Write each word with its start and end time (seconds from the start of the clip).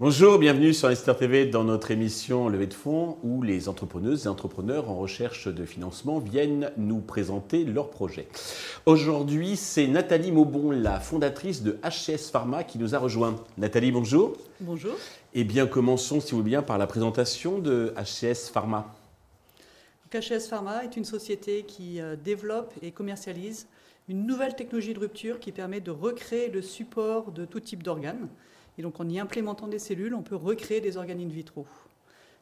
Bonjour, 0.00 0.38
bienvenue 0.38 0.72
sur 0.72 0.86
Investor 0.86 1.16
TV 1.16 1.46
dans 1.46 1.64
notre 1.64 1.90
émission 1.90 2.48
Levée 2.48 2.68
de 2.68 2.74
fonds 2.74 3.18
où 3.24 3.42
les 3.42 3.68
entrepreneuses 3.68 4.26
et 4.26 4.28
entrepreneurs 4.28 4.88
en 4.88 4.96
recherche 4.96 5.48
de 5.48 5.64
financement 5.64 6.20
viennent 6.20 6.70
nous 6.76 7.00
présenter 7.00 7.64
leurs 7.64 7.90
projets. 7.90 8.28
Aujourd'hui, 8.86 9.56
c'est 9.56 9.88
Nathalie 9.88 10.30
Maubon, 10.30 10.70
la 10.70 11.00
fondatrice 11.00 11.64
de 11.64 11.80
HCS 11.82 12.30
Pharma, 12.30 12.62
qui 12.62 12.78
nous 12.78 12.94
a 12.94 12.98
rejoint. 12.98 13.34
Nathalie, 13.58 13.90
bonjour. 13.90 14.36
Bonjour. 14.60 14.92
Eh 15.34 15.42
bien, 15.42 15.66
commençons, 15.66 16.20
si 16.20 16.30
vous 16.30 16.38
voulez 16.38 16.50
bien, 16.50 16.62
par 16.62 16.78
la 16.78 16.86
présentation 16.86 17.58
de 17.58 17.92
HCS 17.96 18.50
Pharma. 18.52 18.94
HCS 20.12 20.48
Pharma 20.48 20.84
est 20.84 20.96
une 20.96 21.04
société 21.04 21.64
qui 21.64 22.00
euh, 22.00 22.16
développe 22.16 22.72
et 22.82 22.92
commercialise 22.92 23.66
une 24.08 24.26
nouvelle 24.26 24.56
technologie 24.56 24.94
de 24.94 24.98
rupture 24.98 25.38
qui 25.38 25.52
permet 25.52 25.80
de 25.80 25.90
recréer 25.90 26.48
le 26.48 26.62
support 26.62 27.30
de 27.30 27.44
tout 27.44 27.60
type 27.60 27.82
d'organes 27.82 28.28
et 28.78 28.82
donc 28.82 29.00
en 29.00 29.08
y 29.08 29.18
implémentant 29.18 29.68
des 29.68 29.78
cellules, 29.78 30.14
on 30.14 30.22
peut 30.22 30.36
recréer 30.36 30.80
des 30.80 30.96
organes 30.96 31.20
in 31.20 31.28
vitro. 31.28 31.66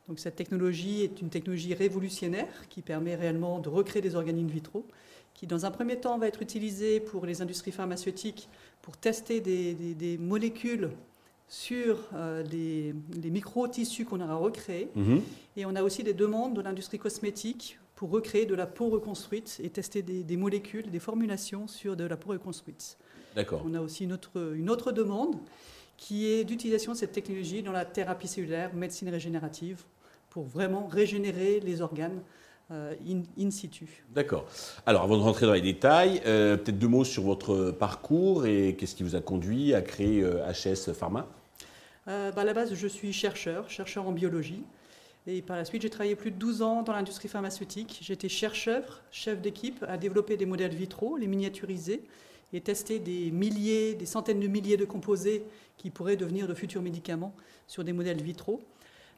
Donc 0.07 0.21
cette 0.21 0.37
technologie 0.37 1.02
est 1.02 1.21
une 1.21 1.30
technologie 1.30 1.74
révolutionnaire 1.74 2.69
qui 2.69 2.83
permet 2.83 3.16
réellement 3.16 3.59
de 3.59 3.69
recréer 3.69 4.02
des 4.02 4.15
organes 4.15 4.38
in 4.38 4.46
vitro, 4.46 4.87
qui 5.35 5.46
dans 5.46 5.66
un 5.66 5.71
premier 5.71 5.96
temps 5.96 6.19
va 6.19 6.29
être 6.29 6.43
utilisée 6.43 7.01
pour 7.01 7.27
les 7.27 7.43
industries 7.43 7.73
pharmaceutiques 7.73 8.48
pour 8.83 8.96
tester 8.96 9.41
des, 9.41 10.19
molécules 10.19 10.91
sur 11.49 11.99
euh, 12.15 12.43
les, 12.43 12.95
micro-tissus 13.31 14.05
qu'on 14.05 14.21
aura 14.21 14.37
recréés. 14.37 14.91
Mhm. 14.95 15.23
Et 15.57 15.65
on 15.67 15.75
a 15.75 15.83
aussi 15.83 16.03
des 16.03 16.15
demandes 16.15 16.55
de 16.55 16.61
l'industrie 16.61 16.99
cosmétique 16.99 17.79
pour 17.95 18.11
recréer 18.11 18.47
de 18.47 18.55
la 18.55 18.67
peau 18.67 18.89
reconstruite 18.89 19.61
et 19.63 19.71
tester 19.71 20.03
des, 20.03 20.37
molécules, 20.37 20.91
des 20.91 20.99
formulations 20.99 21.67
sur 21.67 21.97
de 21.97 22.05
la 22.05 22.16
peau 22.16 22.30
reconstruite. 22.30 22.99
D'accord. 23.35 23.63
On 23.65 23.75
a 23.75 23.80
aussi 23.80 24.05
une 24.05 24.13
autre, 24.13 24.55
une 24.55 24.69
autre 24.69 24.93
demande 24.93 25.37
qui 25.97 26.27
est 26.27 26.45
d'utilisation 26.45 26.93
de 26.93 26.97
cette 26.99 27.13
technologie 27.13 27.63
dans 27.63 27.73
la 27.73 27.87
thérapie 27.87 28.29
cellulaire, 28.29 28.75
médecine 28.75 29.09
régénérative, 29.09 29.83
pour 30.29 30.45
vraiment 30.45 30.87
régénérer 30.87 31.60
les 31.60 31.81
organes 31.81 32.21
euh, 32.73 32.95
in, 33.39 33.51
situ. 33.51 34.03
D'accord. 34.13 34.45
Alors, 34.87 35.05
avant 35.05 35.17
de 35.17 35.23
rentrer 35.23 35.47
dans 35.47 35.53
les 35.53 35.61
détails, 35.61 36.21
euh, 36.27 36.57
peut-être 36.57 36.79
deux 36.79 36.89
mots 36.89 37.05
sur 37.05 37.23
votre 37.23 37.71
parcours 37.71 38.45
et 38.45 38.75
qu'est-ce 38.75 38.97
qui 38.97 39.05
vous 39.05 39.15
a 39.15 39.21
conduit 39.21 39.73
à 39.73 39.83
créer 39.83 40.23
HS 40.23 40.89
euh, 40.89 40.95
Pharma? 40.95 41.29
Bah, 42.07 42.33
À 42.37 42.45
la 42.45 42.55
base, 42.55 42.75
je 42.75 42.87
suis 42.89 43.13
chercheur, 43.13 43.71
chercheur 43.71 44.09
en 44.09 44.13
biologie. 44.13 44.65
Et 45.29 45.43
par 45.43 45.57
la 45.57 45.65
suite, 45.65 45.83
j'ai 45.83 45.91
travaillé 45.91 46.17
plus 46.17 46.33
de 46.33 46.37
12 46.37 46.63
ans 46.63 46.83
dans 46.83 46.93
l'industrie 46.93 47.29
pharmaceutique. 47.29 48.01
J'étais 48.03 48.29
chercheur, 48.29 49.03
chef 49.13 49.41
d'équipe 49.41 49.85
à 49.89 49.97
développer 49.97 50.37
des 50.37 50.47
modèles 50.47 50.75
vitraux, 50.75 51.17
les 51.17 51.29
miniaturiser 51.29 52.03
et 52.53 52.61
tester 52.61 52.99
des 52.99 53.31
milliers, 53.31 53.95
des 53.95 54.07
centaines 54.07 54.41
de 54.41 54.47
milliers 54.47 54.77
de 54.77 54.85
composés 54.85 55.45
qui 55.77 55.91
pourraient 55.91 56.17
devenir 56.17 56.49
de 56.49 56.55
futurs 56.55 56.83
médicaments 56.83 57.35
sur 57.67 57.85
des 57.85 57.93
modèles 57.93 58.23
vitraux. 58.23 58.61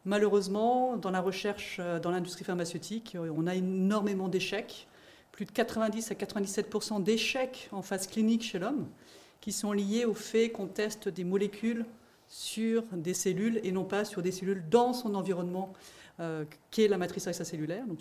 Malheureusement, 0.04 0.96
dans 0.96 1.10
la 1.10 1.20
recherche 1.20 1.78
euh, 1.80 1.98
dans 2.00 2.10
l'industrie 2.10 2.44
pharmaceutique, 2.44 3.16
euh, 3.16 3.32
on 3.36 3.46
a 3.46 3.54
énormément 3.54 4.28
d'échecs, 4.28 4.88
plus 5.32 5.44
de 5.44 5.50
90 5.50 6.10
à 6.10 6.14
97% 6.14 7.02
d'échecs 7.02 7.68
en 7.72 7.82
phase 7.82 8.06
clinique 8.06 8.42
chez 8.42 8.58
l'homme, 8.58 8.88
qui 9.40 9.52
sont 9.52 9.72
liés 9.72 10.04
au 10.04 10.14
fait 10.14 10.50
qu'on 10.50 10.66
teste 10.66 11.08
des 11.08 11.24
molécules 11.24 11.84
sur 12.28 12.82
des 12.92 13.14
cellules 13.14 13.60
et 13.64 13.72
non 13.72 13.84
pas 13.84 14.04
sur 14.04 14.22
des 14.22 14.32
cellules 14.32 14.68
dans 14.68 14.92
son 14.92 15.14
environnement 15.14 15.72
euh, 16.20 16.44
qui 16.70 16.82
est 16.82 16.88
la 16.88 16.98
matrice 16.98 17.26
extracellulaire, 17.26 17.86
donc 17.86 18.00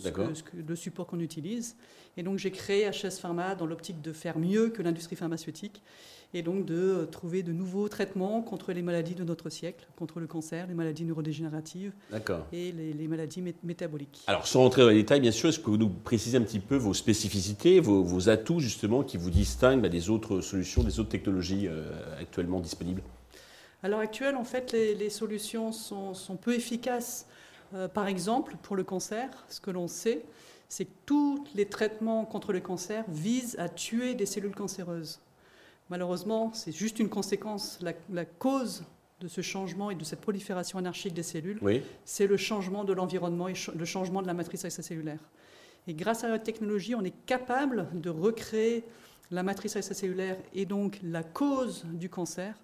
le 0.53 0.75
support 0.75 1.05
qu'on 1.05 1.19
utilise. 1.19 1.75
Et 2.17 2.23
donc 2.23 2.39
j'ai 2.39 2.51
créé 2.51 2.89
HS 2.89 3.19
Pharma 3.21 3.53
dans 3.53 3.67
l'optique 3.67 4.01
de 4.01 4.11
faire 4.11 4.39
mieux 4.39 4.69
que 4.69 4.81
l'industrie 4.81 5.15
pharmaceutique 5.15 5.83
et 6.33 6.41
donc 6.41 6.65
de 6.65 6.75
euh, 6.75 7.05
trouver 7.05 7.43
de 7.43 7.53
nouveaux 7.53 7.87
traitements 7.87 8.41
contre 8.41 8.73
les 8.73 8.81
maladies 8.81 9.15
de 9.15 9.23
notre 9.23 9.49
siècle, 9.49 9.87
contre 9.95 10.19
le 10.19 10.27
cancer, 10.27 10.67
les 10.67 10.73
maladies 10.73 11.05
neurodégénératives 11.05 11.93
et 12.51 12.71
les, 12.71 13.07
maladies 13.07 13.43
métaboliques. 13.63 14.23
Alors 14.27 14.47
sans 14.47 14.61
rentrer 14.61 14.81
dans 14.81 14.89
les 14.89 14.95
détails, 14.95 15.21
bien 15.21 15.31
sûr, 15.31 15.49
est-ce 15.49 15.59
que 15.59 15.69
vous 15.69 15.77
nous 15.77 15.89
précisez 15.89 16.37
un 16.37 16.41
petit 16.41 16.59
peu 16.59 16.75
vos 16.75 16.93
spécificités, 16.93 17.79
vos, 17.79 18.29
atouts 18.29 18.59
justement 18.59 19.03
qui 19.03 19.17
vous 19.17 19.29
distinguent 19.29 19.81
bah, 19.81 19.89
des 19.89 20.09
autres 20.09 20.41
solutions, 20.41 20.83
des 20.83 20.99
autres 20.99 21.09
technologies 21.09 21.67
euh, 21.67 22.19
actuellement 22.19 22.59
disponibles? 22.59 23.01
À 23.83 23.89
l'heure 23.89 23.99
actuelle, 23.99 24.35
en 24.35 24.43
fait, 24.43 24.73
les, 24.73 25.09
solutions 25.09 25.71
sont, 25.71 26.15
sont 26.15 26.35
peu 26.35 26.55
efficaces 26.55 27.27
euh, 27.73 27.87
par 27.87 28.07
exemple, 28.07 28.55
pour 28.61 28.75
le 28.75 28.83
cancer, 28.83 29.29
ce 29.49 29.59
que 29.59 29.71
l'on 29.71 29.87
sait, 29.87 30.23
c'est 30.69 30.85
que 30.85 30.93
tous 31.05 31.43
les 31.55 31.65
traitements 31.65 32.25
contre 32.25 32.53
le 32.53 32.59
cancer 32.59 33.03
visent 33.07 33.57
à 33.59 33.69
tuer 33.69 34.15
des 34.15 34.25
cellules 34.25 34.55
cancéreuses. 34.55 35.19
Malheureusement, 35.89 36.51
c'est 36.53 36.73
juste 36.73 36.99
une 36.99 37.09
conséquence. 37.09 37.79
La, 37.81 38.25
cause 38.25 38.83
de 39.21 39.27
ce 39.27 39.41
changement 39.41 39.89
et 39.89 39.95
de 39.95 40.03
cette 40.03 40.21
prolifération 40.21 40.77
anarchique 40.77 41.13
des 41.13 41.23
cellules, 41.23 41.59
c'est 42.03 42.27
le 42.27 42.37
changement 42.37 42.83
de 42.83 42.93
l'environnement 42.93 43.47
et 43.47 43.53
le 43.73 43.85
changement 43.85 44.21
de 44.21 44.27
la 44.27 44.33
matrice 44.33 44.65
extracellulaire. 44.65 45.19
Et 45.87 45.93
grâce 45.93 46.25
à 46.25 46.27
la 46.27 46.39
technologie, 46.39 46.95
on 46.95 47.03
est 47.03 47.15
capable 47.25 47.87
de 47.93 48.09
recréer 48.09 48.83
la 49.31 49.43
matrice 49.43 49.75
extracellulaire 49.77 50.37
et 50.53 50.65
donc 50.65 50.99
la 51.01 51.23
cause 51.23 51.85
du 51.85 52.09
cancer. 52.09 52.55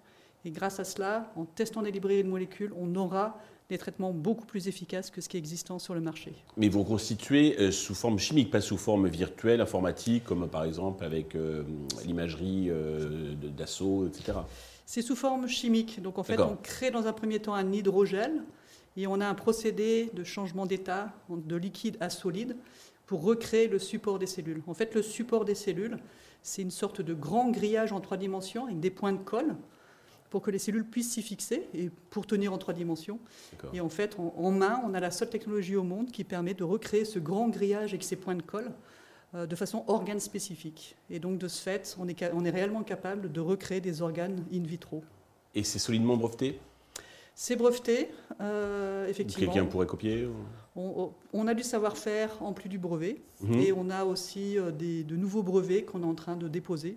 Et 0.44 0.50
grâce 0.50 0.78
à 0.78 0.84
cela, 0.84 1.32
en 1.36 1.44
testant 1.44 1.82
des 1.82 1.90
librairies 1.90 2.24
de 2.24 2.28
molécules, 2.28 2.72
on 2.76 2.94
aura 2.96 3.38
des 3.70 3.78
traitements 3.78 4.12
beaucoup 4.12 4.44
plus 4.44 4.68
efficaces 4.68 5.10
que 5.10 5.22
ce 5.22 5.28
qui 5.28 5.38
est 5.38 5.40
existant 5.40 5.78
sur 5.78 5.94
le 5.94 6.02
marché. 6.02 6.34
Mais 6.58 6.68
vous 6.68 6.84
constituez 6.84 7.58
euh, 7.58 7.70
sous 7.70 7.94
forme 7.94 8.18
chimique, 8.18 8.50
pas 8.50 8.60
sous 8.60 8.76
forme 8.76 9.08
virtuelle, 9.08 9.62
informatique, 9.62 10.24
comme 10.24 10.48
par 10.48 10.64
exemple 10.64 11.02
avec 11.02 11.34
euh, 11.34 11.62
l'imagerie 12.04 12.66
euh, 12.68 13.34
d'assaut, 13.34 14.06
etc. 14.06 14.38
C'est 14.84 15.00
sous 15.00 15.16
forme 15.16 15.48
chimique. 15.48 16.02
Donc 16.02 16.18
en 16.18 16.22
fait, 16.22 16.38
on 16.38 16.56
crée 16.56 16.90
dans 16.90 17.06
un 17.06 17.14
premier 17.14 17.38
temps 17.38 17.54
un 17.54 17.72
hydrogel 17.72 18.42
et 18.98 19.06
on 19.06 19.20
a 19.20 19.26
un 19.26 19.34
procédé 19.34 20.10
de 20.12 20.24
changement 20.24 20.66
d'état 20.66 21.12
de 21.30 21.56
liquide 21.56 21.96
à 22.00 22.10
solide 22.10 22.56
pour 23.06 23.22
recréer 23.22 23.68
le 23.68 23.78
support 23.78 24.18
des 24.18 24.26
cellules. 24.26 24.62
En 24.66 24.74
fait, 24.74 24.94
le 24.94 25.02
support 25.02 25.46
des 25.46 25.54
cellules, 25.54 25.96
c'est 26.42 26.60
une 26.60 26.70
sorte 26.70 27.00
de 27.00 27.14
grand 27.14 27.50
grillage 27.50 27.92
en 27.92 28.00
trois 28.00 28.18
dimensions 28.18 28.66
avec 28.66 28.78
des 28.78 28.90
points 28.90 29.12
de 29.12 29.18
colle 29.18 29.56
pour 30.34 30.42
que 30.42 30.50
les 30.50 30.58
cellules 30.58 30.84
puissent 30.84 31.12
s'y 31.12 31.22
fixer 31.22 31.68
et 31.74 31.90
pour 32.10 32.26
tenir 32.26 32.52
en 32.52 32.58
trois 32.58 32.74
dimensions. 32.74 33.20
Et 33.72 33.80
en 33.80 33.88
fait, 33.88 34.16
en, 34.18 34.50
main, 34.50 34.82
on 34.84 34.92
a 34.92 34.98
la 34.98 35.12
seule 35.12 35.30
technologie 35.30 35.76
au 35.76 35.84
monde 35.84 36.10
qui 36.10 36.24
permet 36.24 36.54
de 36.54 36.64
recréer 36.64 37.04
ce 37.04 37.20
grand 37.20 37.50
grillage 37.50 37.90
avec 37.90 38.02
ses 38.02 38.16
points 38.16 38.34
de 38.34 38.42
colle 38.42 38.72
euh, 39.36 39.46
de 39.46 39.54
façon 39.54 39.84
organe 39.86 40.18
spécifique. 40.18 40.96
Et 41.08 41.20
donc, 41.20 41.38
de 41.38 41.46
ce 41.46 41.62
fait, 41.62 41.96
on 42.00 42.08
est, 42.08 42.20
on 42.34 42.44
est 42.44 42.50
réellement 42.50 42.82
capable 42.82 43.30
de 43.30 43.40
recréer 43.40 43.80
des 43.80 44.02
organes 44.02 44.44
in 44.52 44.64
vitro. 44.64 45.04
Et 45.54 45.62
c'est 45.62 45.78
solidement 45.78 46.16
breveté? 46.16 46.58
C'est 47.36 47.54
breveté, 47.54 48.08
euh, 48.40 49.06
effectivement. 49.06 49.52
Quelqu'un 49.52 49.68
pourrait 49.68 49.86
copier 49.86 50.28
on, 50.74 51.46
a 51.46 51.54
du 51.54 51.62
savoir-faire 51.62 52.42
en 52.42 52.52
plus 52.52 52.68
du 52.68 52.78
brevet. 52.78 53.22
Mhm. 53.40 53.60
Et 53.60 53.72
on 53.72 53.88
a 53.88 54.04
aussi 54.04 54.58
euh, 54.58 54.72
des, 54.72 55.04
de 55.04 55.14
nouveaux 55.14 55.44
brevets 55.44 55.84
qu'on 55.84 56.02
est 56.02 56.06
en 56.06 56.16
train 56.16 56.34
de 56.34 56.48
déposer 56.48 56.96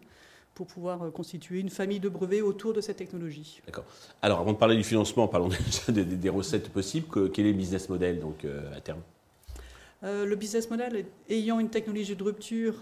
pour 0.57 0.65
pouvoir 0.65 1.03
euh, 1.03 1.11
constituer 1.11 1.59
une 1.59 1.69
famille 1.69 1.99
de 1.99 2.09
brevets 2.09 2.41
autour 2.41 2.73
de 2.73 2.81
cette 2.81 2.97
technologie. 2.97 3.61
D'accord. 3.67 3.85
Alors, 4.23 4.39
avant 4.39 4.53
de 4.53 4.57
parler 4.57 4.75
du 4.75 4.83
financement, 4.83 5.27
parlons 5.27 5.49
déjà 5.87 5.91
des, 6.03 6.29
recettes 6.29 6.69
possibles. 6.69 7.07
quel 7.31 7.45
est 7.45 7.51
le 7.51 7.57
business 7.57 7.89
model 7.89 8.19
donc, 8.19 8.43
euh, 8.43 8.75
à 8.75 8.81
terme? 8.81 9.01
Euh, 10.03 10.25
le 10.25 10.35
business 10.35 10.67
model, 10.71 11.05
ayant 11.29 11.59
une 11.59 11.69
technologie 11.69 12.15
de 12.15 12.23
rupture, 12.23 12.73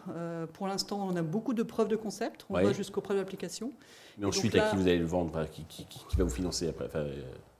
pour 0.53 0.67
l'instant, 0.67 1.05
on 1.09 1.15
a 1.17 1.21
beaucoup 1.21 1.53
de 1.53 1.63
preuves 1.63 1.89
de 1.89 1.95
concept. 1.97 2.45
On 2.49 2.53
va 2.53 2.71
jusqu'aux 2.71 3.01
preuves 3.01 3.17
d'application. 3.17 3.73
Mais 4.17 4.25
ensuite, 4.25 4.55
à 4.55 4.69
qui 4.69 4.77
vous 4.77 4.83
allez 4.83 4.97
le 4.97 5.05
vendre? 5.05 5.45
Qui, 5.51 5.65
qui, 5.65 6.15
va 6.17 6.23
vous 6.23 6.29
financer 6.29 6.69
après? 6.69 6.89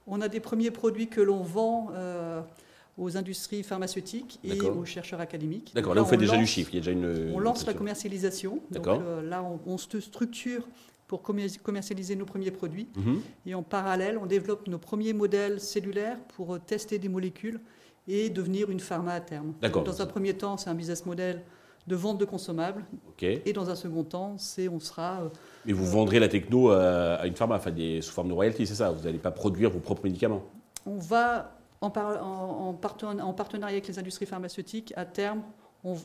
On 0.07 0.21
a 0.21 0.29
des 0.29 0.39
premiers 0.39 0.71
produits 0.71 1.07
que 1.07 1.21
l'on 1.21 1.41
vend 1.41 1.91
aux 2.97 3.17
industries 3.17 3.63
pharmaceutiques 3.63 4.39
et 4.43 4.61
aux 4.61 4.85
chercheurs 4.85 5.19
académiques. 5.19 5.71
D'accord, 5.75 5.95
là, 5.95 6.01
vous 6.01 6.07
faites 6.07 6.19
déjà 6.19 6.37
du 6.37 6.45
chiffre, 6.45 6.69
il 6.71 6.75
y 6.75 6.77
a 6.77 6.81
déjà 6.81 6.91
une... 6.91 7.31
On 7.33 7.39
lance 7.39 7.65
la 7.65 7.73
commercialisation. 7.73 8.59
D'accord. 8.71 9.01
Euh, 9.05 9.21
là, 9.21 9.45
on, 9.65 9.77
se 9.77 9.99
structure 9.99 10.67
pour 11.07 11.21
commercialiser 11.21 12.15
nos 12.15 12.25
premiers 12.25 12.51
produits. 12.51 12.87
Mhm. 12.95 13.21
Et 13.45 13.55
en 13.55 13.63
parallèle, 13.63 14.17
on 14.17 14.25
développe 14.25 14.67
nos 14.67 14.77
premiers 14.77 15.13
modèles 15.13 15.59
cellulaires 15.59 16.17
pour 16.35 16.55
euh, 16.55 16.59
tester 16.59 16.97
des 16.97 17.09
molécules 17.09 17.59
et 18.07 18.29
devenir 18.29 18.69
une 18.69 18.79
pharma 18.79 19.13
à 19.13 19.19
terme. 19.19 19.53
D'accord. 19.61 19.83
Dans 19.83 20.01
un 20.01 20.05
premier 20.05 20.33
temps, 20.33 20.57
c'est 20.57 20.69
un 20.69 20.75
business 20.75 21.05
model 21.05 21.41
de 21.87 21.95
vente 21.95 22.17
de 22.17 22.25
consommables. 22.25 22.85
Et 23.21 23.53
dans 23.53 23.69
un 23.69 23.75
second 23.75 24.03
temps, 24.03 24.37
c'est 24.37 24.69
on 24.69 24.79
sera. 24.79 25.21
Euh, 25.21 25.29
Mais 25.65 25.73
vous 25.73 25.85
vendrez 25.85 26.19
la 26.19 26.29
techno 26.29 26.69
à, 26.71 27.27
une 27.27 27.35
pharma, 27.35 27.57
enfin 27.57 27.71
des, 27.71 28.01
sous 28.01 28.13
forme 28.13 28.29
de 28.29 28.33
royalties, 28.33 28.67
c'est 28.67 28.75
ça? 28.75 28.91
Vous 28.91 29.03
n'allez 29.03 29.19
pas 29.19 29.31
produire 29.31 29.69
vos 29.69 29.79
propres 29.79 30.03
médicaments? 30.03 30.43
On 30.85 30.97
va 30.97 31.51
en, 31.81 32.73
partenariat 32.73 33.73
avec 33.73 33.87
les 33.87 33.99
industries 33.99 34.25
pharmaceutiques, 34.25 34.93
à 34.95 35.05
terme, 35.05 35.41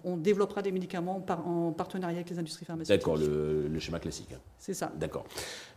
on, 0.04 0.16
développera 0.16 0.60
des 0.60 0.72
médicaments 0.72 1.24
en 1.28 1.72
partenariat 1.72 2.18
avec 2.18 2.30
les 2.30 2.38
industries 2.38 2.66
pharmaceutiques. 2.66 3.00
D'accord, 3.00 3.16
le, 3.16 3.78
schéma 3.78 3.98
classique. 3.98 4.28
Hein. 4.34 4.40
C'est 4.58 4.74
ça. 4.74 4.92
D'accord. 4.96 5.24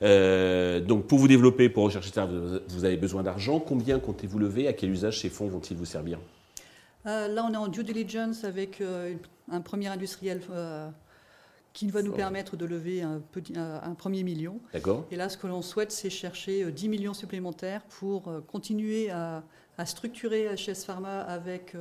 Euh, 0.01 0.81
donc, 0.81 1.07
pour 1.07 1.19
vous 1.19 1.27
développer, 1.27 1.69
pour 1.69 1.85
rechercher 1.85 2.11
ça, 2.11 2.27
vous 2.67 2.85
avez 2.85 2.97
besoin 2.97 3.23
d'argent. 3.23 3.59
Combien 3.59 3.99
comptez-vous 3.99 4.39
lever? 4.39 4.67
À 4.67 4.73
quel 4.73 4.89
usage 4.89 5.21
ces 5.21 5.29
fonds 5.29 5.47
vont-ils 5.47 5.77
vous 5.77 5.85
servir? 5.85 6.19
Là, 7.05 7.45
on 7.47 7.53
est 7.53 7.57
en 7.57 7.67
due 7.67 7.83
diligence 7.83 8.43
avec 8.43 8.83
un 9.51 9.61
premier 9.61 9.87
industriel 9.87 10.41
qui 11.71 11.87
va 11.87 12.01
nous 12.01 12.11
permettre 12.11 12.57
de 12.57 12.65
lever 12.65 13.01
un, 13.01 13.21
un 13.55 13.93
premier 13.93 14.23
million. 14.23 14.59
D'accord. 14.73 15.05
Et 15.11 15.15
là, 15.15 15.29
ce 15.29 15.37
que 15.37 15.47
l'on 15.47 15.61
souhaite, 15.61 15.91
c'est 15.93 16.09
chercher 16.09 16.69
10 16.71 16.89
millions 16.89 17.13
supplémentaires 17.13 17.83
pour 17.83 18.31
continuer 18.47 19.09
à, 19.11 19.43
structurer 19.85 20.47
HS 20.55 20.85
Pharma 20.85 21.21
avec 21.21 21.75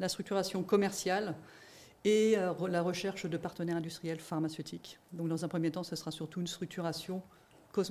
la 0.00 0.08
structuration 0.08 0.62
commerciale 0.62 1.34
et 2.04 2.36
euh, 2.36 2.52
la 2.68 2.82
recherche 2.82 3.26
de 3.26 3.36
partenaires 3.36 3.76
industriels 3.76 4.20
pharmaceutiques. 4.20 4.98
Donc 5.12 5.28
dans 5.28 5.44
un 5.44 5.48
premier 5.48 5.70
temps, 5.70 5.82
ce 5.82 5.96
sera 5.96 6.10
surtout 6.10 6.40
une 6.40 6.46
structuration 6.46 7.22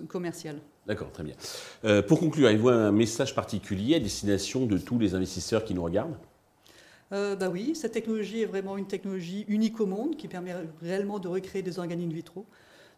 commerciale. 0.07 0.59
D'accord, 0.87 1.11
très 1.11 1.23
bien. 1.23 1.35
Euh, 1.83 2.01
pour 2.01 2.19
conclure, 2.19 2.47
avez-vous 2.47 2.69
un 2.69 2.91
message 2.93 3.35
particulier 3.35 3.95
à 3.95 3.99
destination 3.99 4.65
de 4.65 4.77
tous 4.77 4.97
les 4.97 5.13
investisseurs 5.13 5.65
qui 5.65 5.73
nous 5.73 5.83
regardent? 5.83 6.15
Euh, 7.11 7.35
bah 7.35 7.49
oui, 7.49 7.75
cette 7.75 7.91
technologie 7.91 8.41
est 8.41 8.45
vraiment 8.45 8.77
une 8.77 8.87
technologie 8.87 9.43
unique 9.49 9.81
au 9.81 9.85
monde 9.85 10.15
qui 10.15 10.29
permet 10.29 10.55
réellement 10.81 11.19
de 11.19 11.27
recréer 11.27 11.63
des 11.63 11.79
organes 11.79 11.99
in 11.99 12.07
vitro. 12.07 12.45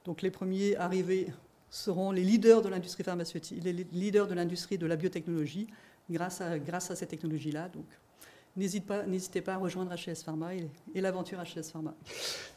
Donc 0.06 0.22
les 0.22 0.30
premiers 0.30 0.76
arrivés 0.76 1.28
seront 1.72 2.12
les 2.12 2.22
leaders 2.22 2.62
de 2.62 2.70
l'industrie 2.70 3.04
pharmaceutique, 3.04 3.64
les 3.64 3.74
leaders 3.74 4.28
de 4.28 4.36
l'industrie 4.36 4.78
de 4.78 4.86
la 4.86 4.96
biotechnologie 4.96 5.68
grâce 6.10 6.42
à, 6.42 6.60
grâce 6.60 6.92
à 6.92 6.96
cette 6.96 7.10
technologie-là. 7.10 7.70
Donc 7.70 7.86
n'hésitez 8.56 9.42
pas, 9.42 9.54
à 9.54 9.58
rejoindre 9.58 9.92
HS 9.94 10.24
Pharma 10.24 10.52
et, 10.56 11.02
l'aventure 11.02 11.40
HS 11.40 11.72
Pharma. 11.72 11.94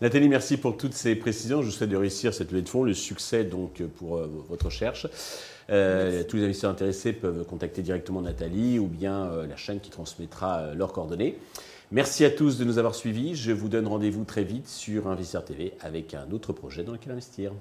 Nathalie, 0.01 0.29
merci 0.29 0.57
pour 0.57 0.77
toutes 0.77 0.95
ces 0.95 1.17
précisions. 1.17 1.61
Je 1.63 1.67
vous 1.67 1.73
souhaite 1.73 1.91
de 1.91 1.97
réussir 1.97 2.33
cette 2.33 2.51
levée 2.51 2.63
de 2.63 2.69
fonds, 2.69 2.85
le 2.85 2.95
succès 2.95 3.45
donc 3.45 3.83
pour 3.97 4.17
euh, 4.17 4.31
votre 4.49 4.67
recherche. 4.67 5.07
Euh, 5.71 6.23
tous 6.25 6.37
les 6.37 6.45
investisseurs 6.45 6.71
intéressés 6.71 7.13
peuvent 7.13 7.45
contacter 7.45 7.83
directement 7.83 8.23
Nathalie 8.23 8.79
ou 8.79 8.87
bien 8.87 9.27
euh, 9.27 9.47
la 9.47 9.57
chaîne 9.57 9.81
qui 9.81 9.91
transmettra 9.91 10.75
leurs 10.75 10.93
coordonnées. 10.93 11.39
Merci 11.91 12.25
à 12.25 12.31
tous 12.31 12.59
de 12.59 12.65
nous 12.65 12.79
avoir 12.79 12.95
suivis. 12.95 13.35
Je 13.35 13.51
vous 13.51 13.69
donne 13.69 13.87
rendez-vous 13.87 14.25
très 14.25 14.45
vite 14.45 14.69
sur 14.69 15.09
Investisseur 15.09 15.45
TV 15.45 15.73
avec 15.81 16.15
un 16.15 16.31
autre 16.33 16.53
projet 16.53 16.85
dans 16.85 16.93
lequel 16.93 17.13
investir. 17.13 17.53